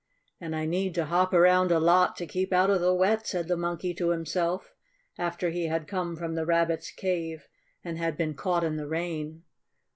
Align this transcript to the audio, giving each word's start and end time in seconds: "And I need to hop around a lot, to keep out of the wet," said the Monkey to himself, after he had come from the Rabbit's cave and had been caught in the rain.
"And 0.39 0.55
I 0.55 0.65
need 0.65 0.95
to 0.95 1.05
hop 1.05 1.31
around 1.31 1.71
a 1.71 1.79
lot, 1.79 2.15
to 2.15 2.25
keep 2.25 2.51
out 2.51 2.71
of 2.71 2.81
the 2.81 2.91
wet," 2.91 3.27
said 3.27 3.47
the 3.47 3.55
Monkey 3.55 3.93
to 3.93 4.09
himself, 4.09 4.73
after 5.19 5.51
he 5.51 5.67
had 5.67 5.87
come 5.87 6.15
from 6.15 6.33
the 6.33 6.43
Rabbit's 6.47 6.89
cave 6.89 7.47
and 7.83 7.99
had 7.99 8.17
been 8.17 8.33
caught 8.33 8.63
in 8.63 8.77
the 8.77 8.87
rain. 8.87 9.43